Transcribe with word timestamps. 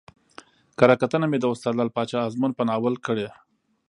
کره 0.79 0.95
کتنه 1.01 1.25
مې 1.31 1.37
د 1.39 1.45
استاد 1.53 1.73
لعل 1.77 1.89
پاچا 1.95 2.19
ازمون 2.27 2.51
په 2.55 2.63
ناول 2.69 2.95
کړى 3.05 3.27